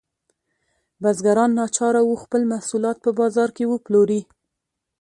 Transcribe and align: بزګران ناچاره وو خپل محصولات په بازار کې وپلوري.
بزګران 1.01 1.51
ناچاره 1.59 2.01
وو 2.05 2.21
خپل 2.23 2.41
محصولات 2.51 2.97
په 3.05 3.11
بازار 3.19 3.49
کې 3.57 3.65
وپلوري. 3.67 4.21